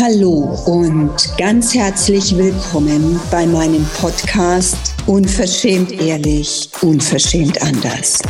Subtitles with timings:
[0.00, 8.20] Hallo und ganz herzlich willkommen bei meinem Podcast Unverschämt ehrlich, unverschämt anders.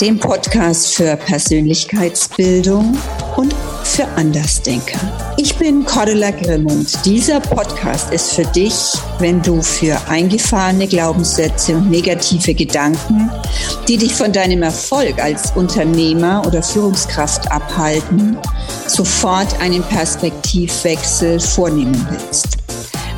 [0.00, 2.96] Dem Podcast für Persönlichkeitsbildung
[3.36, 3.54] und
[3.90, 4.98] für Andersdenker.
[5.36, 8.74] Ich bin Cordula Grimm und dieser Podcast ist für dich,
[9.18, 13.30] wenn du für eingefahrene Glaubenssätze und negative Gedanken,
[13.88, 18.38] die dich von deinem Erfolg als Unternehmer oder Führungskraft abhalten,
[18.86, 22.58] sofort einen Perspektivwechsel vornehmen willst.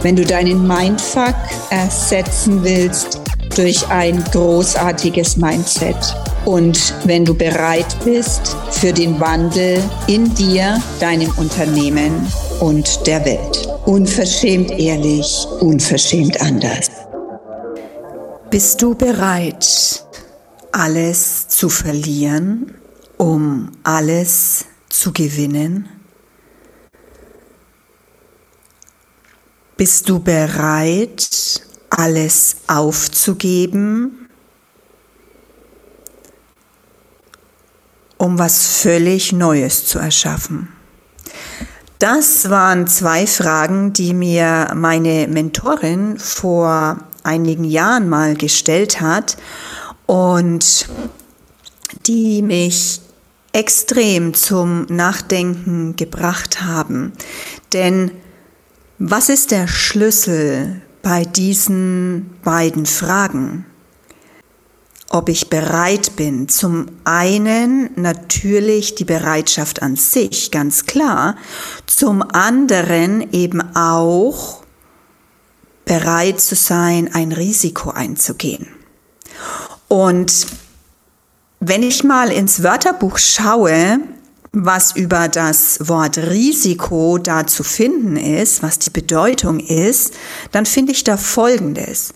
[0.01, 1.37] Wenn du deinen Mindfuck
[1.71, 3.21] ersetzen willst
[3.57, 11.31] durch ein großartiges Mindset und wenn du bereit bist für den Wandel in dir, deinem
[11.39, 12.27] Unternehmen
[12.61, 13.69] und der Welt.
[13.87, 16.91] Unverschämt ehrlich, unverschämt anders.
[18.51, 20.05] Bist du bereit,
[20.73, 22.75] alles zu verlieren,
[23.17, 25.89] um alles zu gewinnen?
[29.77, 34.22] Bist du bereit, alles aufzugeben,
[38.23, 40.69] um was völlig Neues zu erschaffen?
[41.99, 49.37] Das waren zwei Fragen, die mir meine Mentorin vor einigen Jahren mal gestellt hat
[50.07, 50.89] und
[52.07, 53.01] die mich
[53.53, 57.15] extrem zum Nachdenken gebracht haben.
[57.73, 58.13] Denn
[59.01, 63.67] was ist der Schlüssel bei diesen beiden Fragen?
[65.15, 71.37] Ob ich bereit bin, zum einen natürlich die Bereitschaft an sich, ganz klar,
[71.85, 74.63] zum anderen eben auch
[75.85, 78.69] bereit zu sein, ein Risiko einzugehen.
[79.89, 80.47] Und
[81.61, 83.99] wenn ich mal ins Wörterbuch schaue,
[84.53, 90.15] was über das Wort Risiko da zu finden ist, was die Bedeutung ist,
[90.53, 92.15] dann finde ich da Folgendes.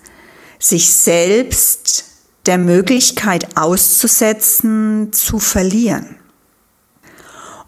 [0.58, 2.16] Sich selbst
[2.47, 6.17] der Möglichkeit auszusetzen, zu verlieren.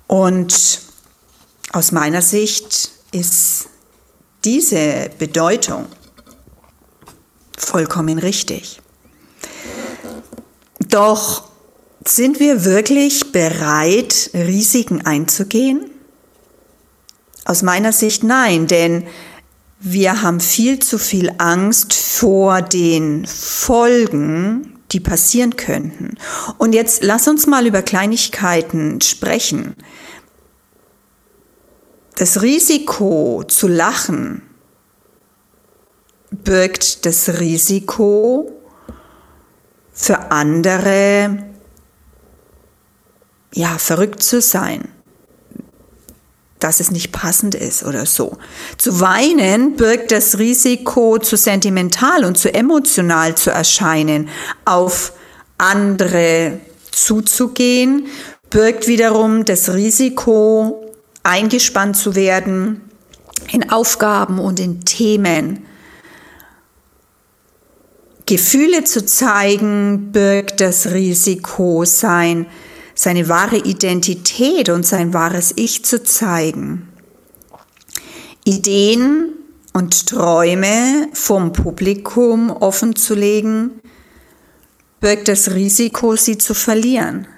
[0.06, 0.80] Und
[1.72, 3.68] aus meiner Sicht ist
[4.44, 5.86] diese Bedeutung
[7.56, 8.80] vollkommen richtig.
[10.78, 11.48] Doch
[12.06, 15.90] sind wir wirklich bereit, Risiken einzugehen?
[17.44, 19.06] Aus meiner Sicht nein, denn
[19.80, 26.16] wir haben viel zu viel Angst vor den Folgen, die passieren könnten.
[26.56, 29.76] Und jetzt lass uns mal über Kleinigkeiten sprechen.
[32.16, 34.42] Das Risiko zu lachen
[36.30, 38.50] birgt das Risiko
[39.92, 41.44] für andere
[43.54, 44.88] ja, verrückt zu sein,
[46.60, 48.36] dass es nicht passend ist oder so.
[48.76, 54.28] Zu weinen birgt das Risiko, zu sentimental und zu emotional zu erscheinen,
[54.64, 55.12] auf
[55.56, 56.60] andere
[56.90, 58.06] zuzugehen,
[58.50, 62.80] birgt wiederum das Risiko, eingespannt zu werden
[63.52, 65.64] in Aufgaben und in Themen.
[68.26, 72.46] Gefühle zu zeigen birgt das Risiko, sein
[72.98, 76.88] seine wahre Identität und sein wahres Ich zu zeigen.
[78.44, 79.34] Ideen
[79.72, 83.80] und Träume vom Publikum offen zu legen,
[84.98, 87.28] birgt das Risiko, sie zu verlieren.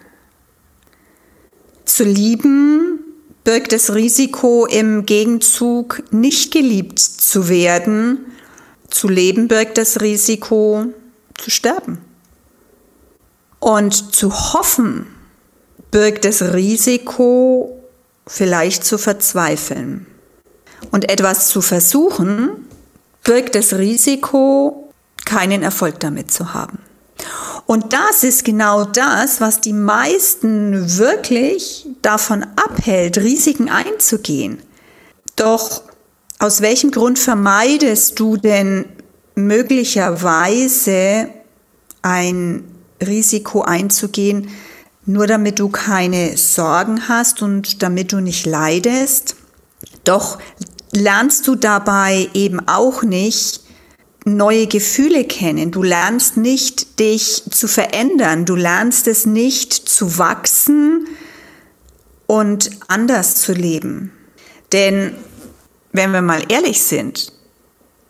[1.85, 3.01] Zu lieben
[3.45, 8.25] birgt das Risiko, im Gegenzug nicht geliebt zu werden.
[8.89, 10.87] Zu leben birgt das Risiko,
[11.37, 11.99] zu sterben.
[13.59, 15.20] Und zu hoffen,
[15.91, 17.81] birgt das Risiko,
[18.27, 20.07] vielleicht zu verzweifeln.
[20.91, 22.69] Und etwas zu versuchen,
[23.25, 24.93] birgt das Risiko,
[25.25, 26.79] keinen Erfolg damit zu haben.
[27.67, 34.61] Und das ist genau das, was die meisten wirklich davon abhält, Risiken einzugehen.
[35.37, 35.83] Doch
[36.39, 38.87] aus welchem Grund vermeidest du denn
[39.35, 41.29] möglicherweise
[42.03, 42.65] ein
[43.01, 44.49] Risiko einzugehen,
[45.07, 49.37] nur damit du keine Sorgen hast und damit du nicht leidest.
[50.05, 50.39] Doch
[50.93, 53.61] lernst du dabei eben auch nicht
[54.25, 55.71] neue Gefühle kennen.
[55.71, 58.45] Du lernst nicht, dich zu verändern.
[58.45, 61.07] Du lernst es nicht zu wachsen
[62.27, 64.13] und anders zu leben.
[64.73, 65.15] Denn
[65.93, 67.33] wenn wir mal ehrlich sind,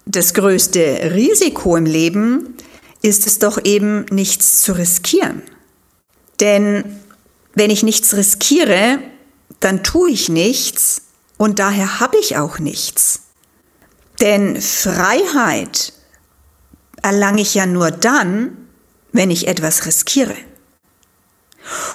[0.05, 2.55] das größte Risiko im Leben
[3.03, 5.43] ist es doch eben nichts zu riskieren.
[6.41, 7.01] Denn
[7.55, 9.01] wenn ich nichts riskiere,
[9.61, 11.03] dann tue ich nichts
[11.37, 13.21] und daher habe ich auch nichts.
[14.21, 15.93] Denn Freiheit
[17.03, 18.57] erlange ich ja nur dann,
[19.13, 20.37] wenn ich etwas riskiere.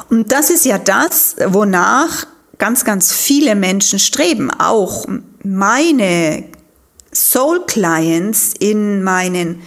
[0.10, 2.28] Und das ist ja das, wonach
[2.58, 4.52] ganz, ganz viele Menschen streben.
[4.52, 5.06] Auch
[5.44, 6.46] meine
[7.14, 9.62] Soul Clients in meinen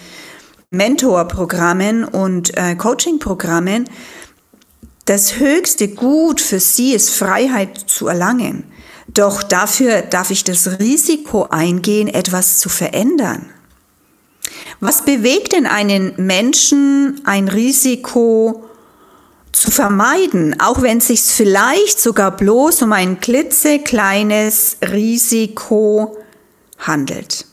[0.70, 3.88] Mentorprogrammen und äh, Coaching-Programmen.
[5.08, 8.64] Das höchste Gut für sie ist Freiheit zu erlangen.
[9.06, 13.48] Doch dafür darf ich das Risiko eingehen, etwas zu verändern.
[14.80, 18.68] Was bewegt denn einen Menschen, ein Risiko
[19.50, 26.18] zu vermeiden, auch wenn es sich vielleicht sogar bloß um ein klitzekleines Risiko
[26.76, 27.46] handelt?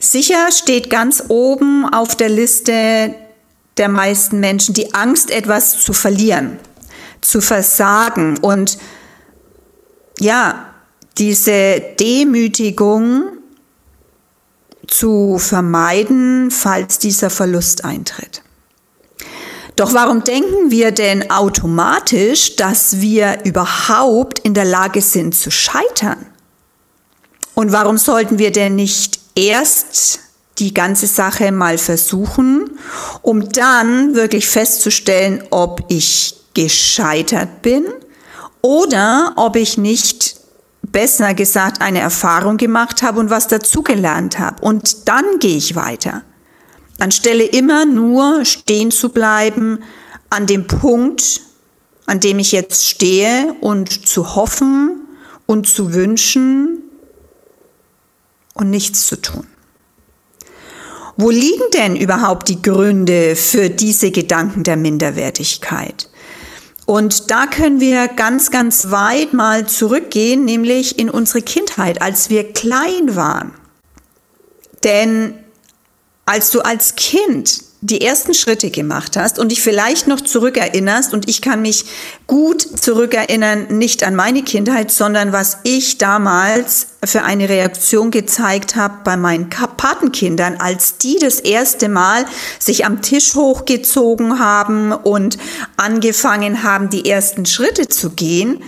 [0.00, 3.14] Sicher steht ganz oben auf der Liste
[3.76, 6.58] der meisten Menschen die Angst, etwas zu verlieren,
[7.20, 8.78] zu versagen und
[10.18, 10.72] ja,
[11.18, 13.38] diese Demütigung
[14.86, 18.42] zu vermeiden, falls dieser Verlust eintritt.
[19.76, 26.26] Doch warum denken wir denn automatisch, dass wir überhaupt in der Lage sind zu scheitern?
[27.54, 30.20] Und warum sollten wir denn nicht erst
[30.62, 32.70] die ganze Sache mal versuchen,
[33.20, 37.84] um dann wirklich festzustellen, ob ich gescheitert bin
[38.60, 40.36] oder ob ich nicht
[40.82, 44.62] besser gesagt eine Erfahrung gemacht habe und was dazugelernt habe.
[44.62, 46.22] Und dann gehe ich weiter.
[47.00, 49.80] Anstelle immer nur stehen zu bleiben
[50.30, 51.40] an dem Punkt,
[52.06, 55.08] an dem ich jetzt stehe und zu hoffen
[55.46, 56.82] und zu wünschen
[58.54, 59.46] und nichts zu tun.
[61.16, 66.08] Wo liegen denn überhaupt die Gründe für diese Gedanken der Minderwertigkeit?
[66.86, 72.52] Und da können wir ganz, ganz weit mal zurückgehen, nämlich in unsere Kindheit, als wir
[72.52, 73.52] klein waren.
[74.82, 75.34] Denn
[76.26, 81.28] als du als Kind die ersten Schritte gemacht hast und dich vielleicht noch zurückerinnerst, und
[81.28, 81.84] ich kann mich
[82.28, 88.98] gut zurückerinnern, nicht an meine Kindheit, sondern was ich damals für eine Reaktion gezeigt habe
[89.02, 92.24] bei meinen Patenkindern, als die das erste Mal
[92.60, 95.36] sich am Tisch hochgezogen haben und
[95.76, 98.62] angefangen haben, die ersten Schritte zu gehen,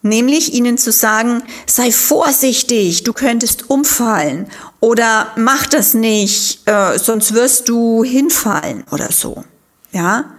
[0.00, 4.46] Nämlich ihnen zu sagen, sei vorsichtig, du könntest umfallen
[4.80, 9.44] oder mach das nicht, äh, sonst wirst du hinfallen oder so.
[9.92, 10.32] Ja?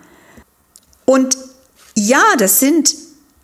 [1.06, 1.38] Und
[1.96, 2.96] ja, das sind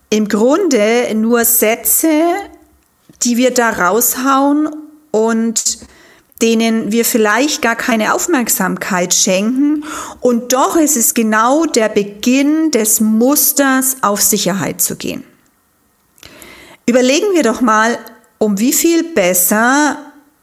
[0.10, 2.22] im Grunde nur Sätze,
[3.24, 4.70] die wir da raushauen
[5.12, 5.80] und
[6.42, 9.84] denen wir vielleicht gar keine Aufmerksamkeit schenken.
[10.20, 15.24] Und doch ist es genau der Beginn des Musters, auf Sicherheit zu gehen.
[16.86, 17.98] Überlegen wir doch mal,
[18.38, 19.98] um wie viel besser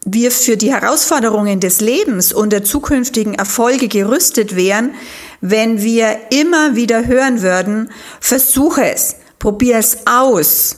[0.05, 4.95] wir für die Herausforderungen des Lebens und der zukünftigen Erfolge gerüstet wären,
[5.41, 7.91] wenn wir immer wieder hören würden,
[8.21, 10.77] versuche es, probier es aus.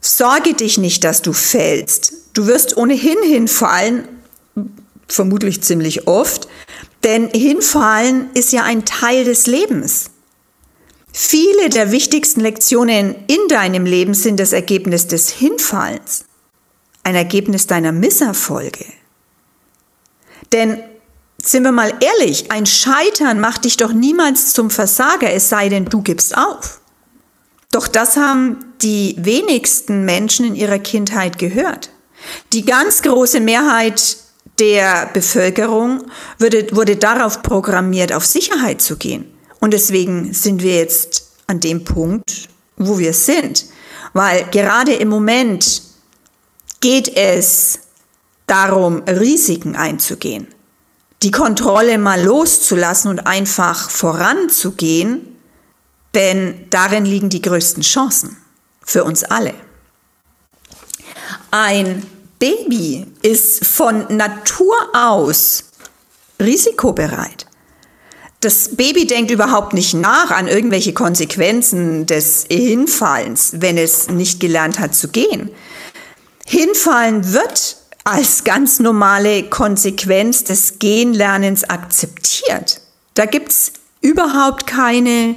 [0.00, 2.12] Sorge dich nicht, dass du fällst.
[2.34, 4.08] Du wirst ohnehin hinfallen,
[5.08, 6.48] vermutlich ziemlich oft,
[7.04, 10.10] denn hinfallen ist ja ein Teil des Lebens.
[11.12, 16.24] Viele der wichtigsten Lektionen in deinem Leben sind das Ergebnis des Hinfallens,
[17.04, 18.84] ein Ergebnis deiner Misserfolge.
[20.52, 20.82] Denn
[21.42, 25.84] sind wir mal ehrlich, ein Scheitern macht dich doch niemals zum Versager, es sei denn,
[25.84, 26.80] du gibst auf.
[27.70, 31.90] Doch das haben die wenigsten Menschen in ihrer Kindheit gehört.
[32.52, 34.16] Die ganz große Mehrheit
[34.58, 36.04] der Bevölkerung
[36.38, 39.26] wurde, wurde darauf programmiert, auf Sicherheit zu gehen.
[39.60, 43.66] Und deswegen sind wir jetzt an dem Punkt, wo wir sind.
[44.12, 45.82] Weil gerade im Moment
[46.84, 47.78] geht es
[48.46, 50.48] darum, Risiken einzugehen,
[51.22, 55.34] die Kontrolle mal loszulassen und einfach voranzugehen,
[56.12, 58.36] denn darin liegen die größten Chancen
[58.84, 59.54] für uns alle.
[61.50, 62.04] Ein
[62.38, 65.64] Baby ist von Natur aus
[66.38, 67.46] risikobereit.
[68.40, 74.78] Das Baby denkt überhaupt nicht nach an irgendwelche Konsequenzen des Hinfallens, wenn es nicht gelernt
[74.78, 75.50] hat zu gehen.
[76.46, 82.80] Hinfallen wird als ganz normale Konsequenz des Gehenlernens akzeptiert.
[83.14, 83.72] Da gibt's
[84.02, 85.36] überhaupt keine,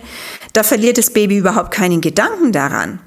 [0.53, 2.99] da verliert das Baby überhaupt keinen Gedanken daran.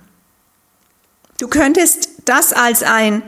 [1.39, 3.23] Du könntest das als ein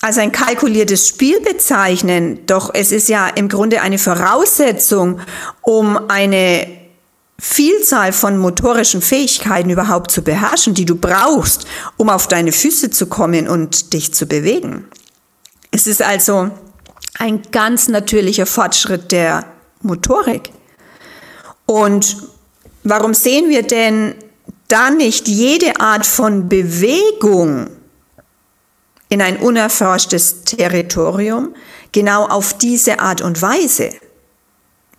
[0.00, 5.20] als ein kalkuliertes Spiel bezeichnen, doch es ist ja im Grunde eine Voraussetzung,
[5.62, 6.77] um eine
[7.40, 11.66] Vielzahl von motorischen Fähigkeiten überhaupt zu beherrschen, die du brauchst,
[11.96, 14.88] um auf deine Füße zu kommen und dich zu bewegen.
[15.70, 16.50] Es ist also
[17.18, 19.44] ein ganz natürlicher Fortschritt der
[19.82, 20.50] Motorik.
[21.66, 22.16] Und
[22.82, 24.14] warum sehen wir denn
[24.66, 27.68] da nicht jede Art von Bewegung
[29.08, 31.54] in ein unerforschtes Territorium
[31.92, 33.90] genau auf diese Art und Weise?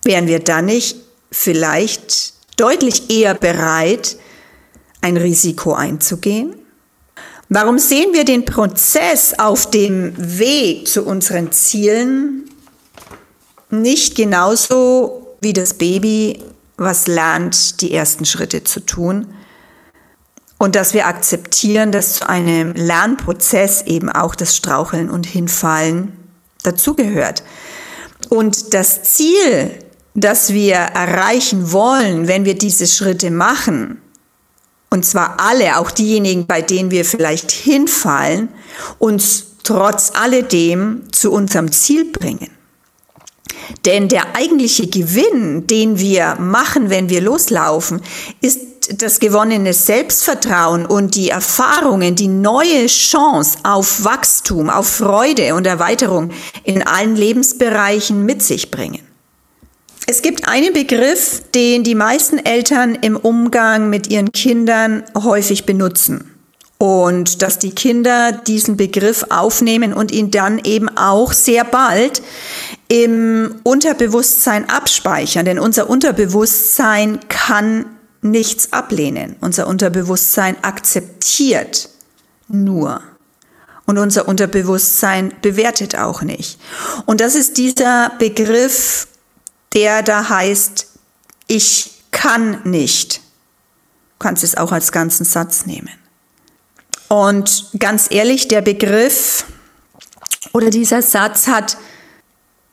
[0.03, 4.17] Wären wir dann nicht vielleicht deutlich eher bereit,
[5.01, 6.55] ein Risiko einzugehen?
[7.49, 12.49] Warum sehen wir den Prozess auf dem Weg zu unseren Zielen
[13.71, 16.43] nicht genauso wie das Baby,
[16.77, 19.33] was lernt, die ersten Schritte zu tun?
[20.59, 26.11] Und dass wir akzeptieren, dass zu einem Lernprozess eben auch das Straucheln und Hinfallen
[26.63, 27.43] dazugehört.
[28.29, 29.71] Und das Ziel
[30.13, 34.01] das wir erreichen wollen, wenn wir diese Schritte machen,
[34.89, 38.49] und zwar alle, auch diejenigen, bei denen wir vielleicht hinfallen,
[38.97, 42.49] uns trotz alledem zu unserem Ziel bringen.
[43.85, 48.01] Denn der eigentliche Gewinn, den wir machen, wenn wir loslaufen,
[48.41, 48.59] ist
[48.95, 56.31] das gewonnene Selbstvertrauen und die Erfahrungen, die neue Chance auf Wachstum, auf Freude und Erweiterung
[56.63, 59.08] in allen Lebensbereichen mit sich bringen.
[60.11, 66.35] Es gibt einen Begriff, den die meisten Eltern im Umgang mit ihren Kindern häufig benutzen.
[66.79, 72.23] Und dass die Kinder diesen Begriff aufnehmen und ihn dann eben auch sehr bald
[72.87, 75.45] im Unterbewusstsein abspeichern.
[75.45, 77.85] Denn unser Unterbewusstsein kann
[78.23, 79.35] nichts ablehnen.
[79.41, 81.87] Unser Unterbewusstsein akzeptiert
[82.47, 83.03] nur.
[83.85, 86.59] Und unser Unterbewusstsein bewertet auch nicht.
[87.05, 89.07] Und das ist dieser Begriff
[89.73, 90.87] der da heißt,
[91.47, 93.17] ich kann nicht.
[93.17, 95.91] Du kannst es auch als ganzen Satz nehmen.
[97.07, 99.45] Und ganz ehrlich, der Begriff
[100.53, 101.77] oder dieser Satz hat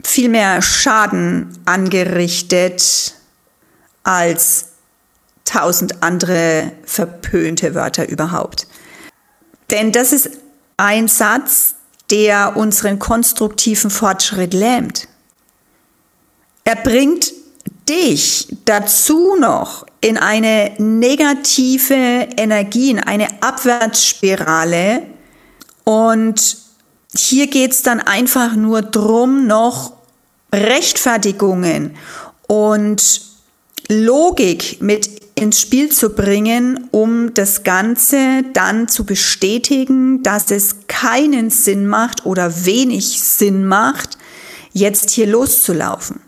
[0.02, 3.14] viel mehr Schaden angerichtet
[4.04, 4.66] als
[5.44, 8.66] tausend andere verpönte Wörter überhaupt.
[9.70, 10.30] Denn das ist
[10.76, 11.74] ein Satz,
[12.10, 15.08] der unseren konstruktiven Fortschritt lähmt.
[16.66, 17.32] Er bringt
[17.88, 21.94] dich dazu noch in eine negative
[22.36, 25.02] Energie, in eine Abwärtsspirale.
[25.84, 26.56] Und
[27.16, 29.92] hier geht es dann einfach nur drum, noch
[30.52, 31.94] Rechtfertigungen
[32.48, 33.22] und
[33.88, 41.50] Logik mit ins Spiel zu bringen, um das Ganze dann zu bestätigen, dass es keinen
[41.50, 44.18] Sinn macht oder wenig Sinn macht,
[44.72, 46.25] jetzt hier loszulaufen.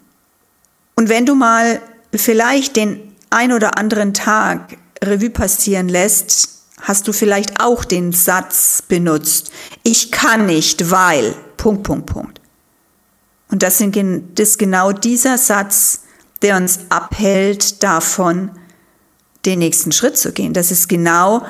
[0.98, 1.80] Und wenn du mal
[2.12, 6.48] vielleicht den ein oder anderen Tag Revue passieren lässt,
[6.80, 9.52] hast du vielleicht auch den Satz benutzt,
[9.84, 12.40] ich kann nicht, weil, Punkt, Punkt, Punkt.
[13.48, 16.00] Und das, ist genau dieser Satz,
[16.42, 18.50] der uns abhält davon,
[19.46, 20.52] den nächsten Schritt zu gehen.
[20.52, 21.46] Das ist genau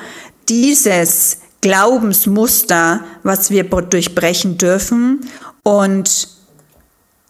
[0.47, 5.27] dieses Glaubensmuster, was wir durchbrechen dürfen
[5.63, 6.38] und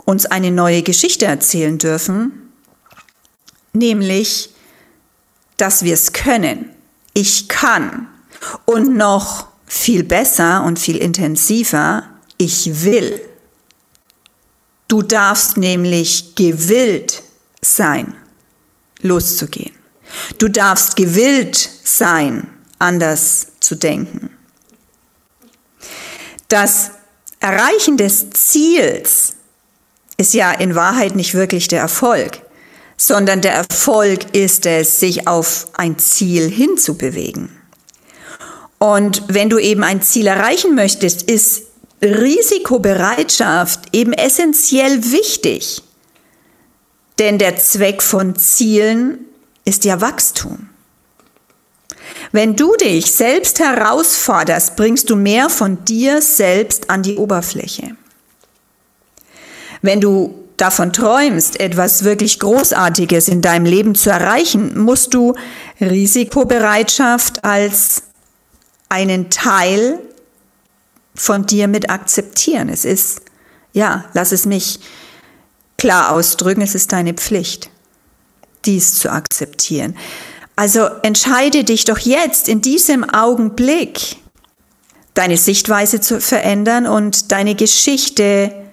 [0.09, 2.51] uns eine neue Geschichte erzählen dürfen,
[3.73, 4.49] nämlich,
[5.57, 6.71] dass wir es können.
[7.13, 8.07] Ich kann.
[8.65, 13.21] Und noch viel besser und viel intensiver, ich will.
[14.87, 17.21] Du darfst nämlich gewillt
[17.61, 18.15] sein,
[19.01, 19.75] loszugehen.
[20.39, 22.47] Du darfst gewillt sein,
[22.79, 24.31] anders zu denken.
[26.47, 26.89] Das
[27.39, 29.35] Erreichen des Ziels
[30.19, 32.41] ist ja in Wahrheit nicht wirklich der Erfolg,
[32.97, 37.49] sondern der Erfolg ist es, sich auf ein Ziel hinzubewegen.
[38.79, 41.63] Und wenn du eben ein Ziel erreichen möchtest, ist
[42.01, 45.81] Risikobereitschaft eben essentiell wichtig.
[47.17, 49.19] Denn der Zweck von Zielen
[49.63, 50.69] ist ja Wachstum.
[52.33, 57.95] Wenn du dich selbst herausforderst, bringst du mehr von dir selbst an die Oberfläche.
[59.81, 65.33] Wenn du davon träumst, etwas wirklich Großartiges in deinem Leben zu erreichen, musst du
[65.79, 68.03] Risikobereitschaft als
[68.89, 69.99] einen Teil
[71.15, 72.69] von dir mit akzeptieren.
[72.69, 73.21] Es ist,
[73.73, 74.79] ja, lass es mich
[75.77, 77.69] klar ausdrücken, es ist deine Pflicht,
[78.65, 79.95] dies zu akzeptieren.
[80.55, 84.17] Also entscheide dich doch jetzt in diesem Augenblick,
[85.13, 88.68] deine Sichtweise zu verändern und deine Geschichte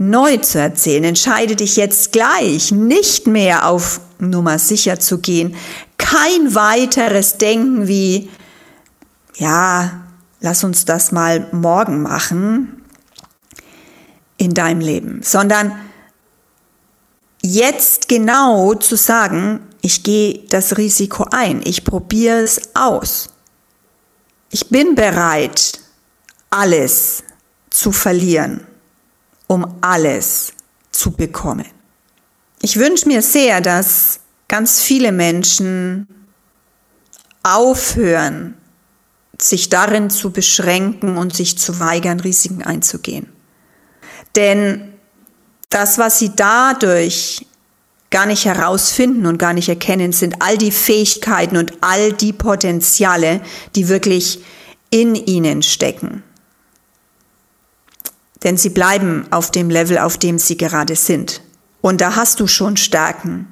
[0.00, 1.04] neu zu erzählen.
[1.04, 5.54] Entscheide dich jetzt gleich, nicht mehr auf Nummer sicher zu gehen.
[5.98, 8.30] Kein weiteres Denken wie,
[9.36, 10.00] ja,
[10.40, 12.82] lass uns das mal morgen machen
[14.38, 15.78] in deinem Leben, sondern
[17.42, 23.28] jetzt genau zu sagen, ich gehe das Risiko ein, ich probiere es aus.
[24.50, 25.78] Ich bin bereit,
[26.48, 27.22] alles
[27.68, 28.66] zu verlieren
[29.50, 30.52] um alles
[30.92, 31.66] zu bekommen.
[32.62, 36.06] Ich wünsche mir sehr, dass ganz viele Menschen
[37.42, 38.54] aufhören,
[39.36, 43.26] sich darin zu beschränken und sich zu weigern, Risiken einzugehen.
[44.36, 44.94] Denn
[45.68, 47.44] das, was sie dadurch
[48.10, 53.40] gar nicht herausfinden und gar nicht erkennen, sind all die Fähigkeiten und all die Potenziale,
[53.74, 54.44] die wirklich
[54.90, 56.22] in ihnen stecken
[58.42, 61.42] denn sie bleiben auf dem Level, auf dem sie gerade sind.
[61.80, 63.46] Und da hast du schon Stärken.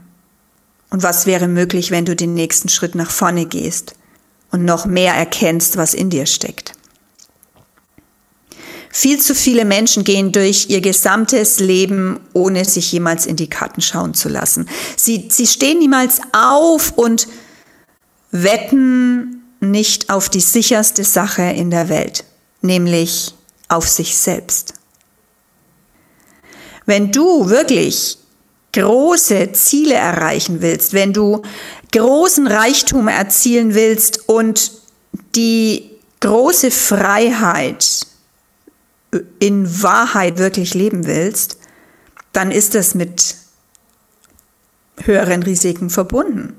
[0.90, 3.95] Und was wäre möglich, wenn du den nächsten Schritt nach vorne gehst
[4.50, 6.73] und noch mehr erkennst, was in dir steckt?
[8.90, 13.83] Viel zu viele Menschen gehen durch ihr gesamtes Leben, ohne sich jemals in die Karten
[13.83, 14.66] schauen zu lassen.
[14.97, 17.28] Sie, sie stehen niemals auf und
[18.30, 22.25] wetten nicht auf die sicherste Sache in der Welt,
[22.62, 23.35] nämlich
[23.68, 24.77] auf sich selbst.
[26.88, 28.16] Wenn du wirklich
[28.73, 31.42] große Ziele erreichen willst, wenn du
[31.92, 34.73] großen Reichtum erzielen willst und
[35.35, 35.90] die
[36.21, 38.07] große Freiheit
[39.38, 41.59] in Wahrheit wirklich leben willst,
[42.33, 43.37] dann ist das mit
[45.02, 46.57] höheren Risiken verbunden.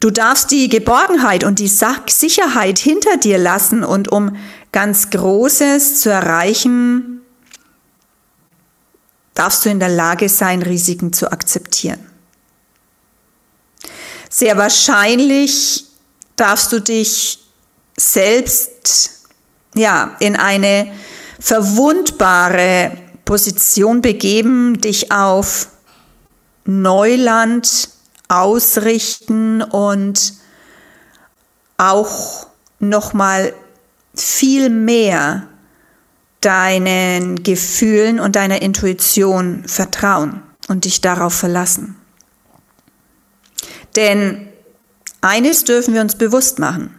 [0.00, 4.34] Du darfst die Geborgenheit und die Sicherheit hinter dir lassen und um
[4.72, 7.17] ganz Großes zu erreichen,
[9.38, 12.04] darfst du in der Lage sein, Risiken zu akzeptieren.
[14.28, 15.84] Sehr wahrscheinlich
[16.34, 17.38] darfst du dich
[17.96, 19.28] selbst
[19.74, 20.92] ja, in eine
[21.38, 25.68] verwundbare Position begeben, dich auf
[26.64, 27.90] Neuland
[28.26, 30.34] ausrichten und
[31.76, 32.48] auch
[32.80, 33.54] noch mal
[34.14, 35.46] viel mehr
[36.40, 41.96] deinen Gefühlen und deiner Intuition vertrauen und dich darauf verlassen.
[43.96, 44.48] Denn
[45.20, 46.94] eines dürfen wir uns bewusst machen.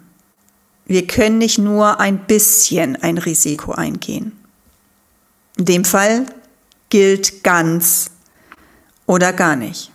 [0.85, 4.33] Wir können nicht nur ein bisschen ein Risiko eingehen.
[5.57, 6.25] In dem Fall
[6.89, 8.11] gilt ganz
[9.05, 9.91] oder gar nicht.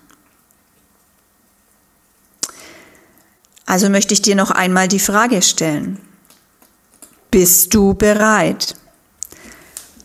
[3.67, 5.99] Also möchte ich dir noch einmal die Frage stellen.
[7.31, 8.77] Bist du bereit?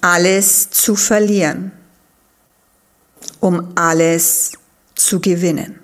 [0.02, 1.72] Alles zu verlieren,
[3.40, 4.54] um alles
[4.96, 5.80] zu gewinnen.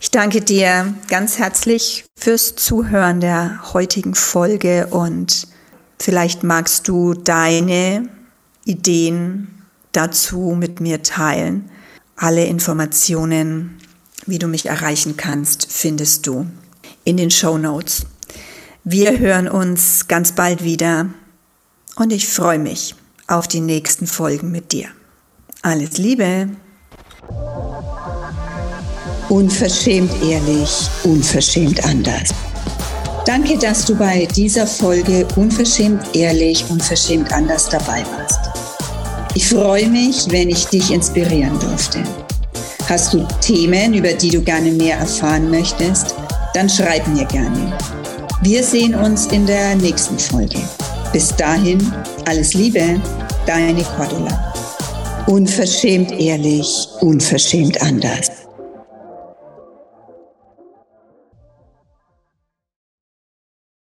[0.00, 5.46] Ich danke dir ganz herzlich fürs Zuhören der heutigen Folge und
[5.98, 8.08] vielleicht magst du deine
[8.64, 11.70] Ideen dazu mit mir teilen.
[12.16, 13.78] Alle Informationen,
[14.26, 16.46] wie du mich erreichen kannst, findest du
[17.04, 18.06] in den Show Notes.
[18.84, 21.06] Wir hören uns ganz bald wieder
[21.96, 22.94] und ich freue mich
[23.26, 24.88] auf die nächsten Folgen mit dir.
[25.62, 26.48] Alles Liebe!
[29.28, 32.30] Unverschämt ehrlich, unverschämt anders.
[33.24, 38.40] Danke, dass du bei dieser Folge Unverschämt ehrlich, unverschämt anders dabei warst.
[39.34, 42.02] Ich freue mich, wenn ich dich inspirieren durfte.
[42.88, 46.14] Hast du Themen, über die du gerne mehr erfahren möchtest?
[46.52, 47.78] Dann schreib mir gerne.
[48.42, 50.58] Wir sehen uns in der nächsten Folge.
[51.12, 51.92] Bis dahin,
[52.26, 52.98] alles Liebe,
[53.46, 54.52] deine Cordula.
[55.26, 58.31] Unverschämt ehrlich, unverschämt anders.